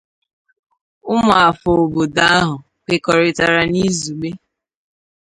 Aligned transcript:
ụmụafọ 1.13 1.69
obodo 1.83 2.21
ahụ 2.37 2.55
kwekọrịtara 2.83 3.61
n'izùgbe 3.71 4.29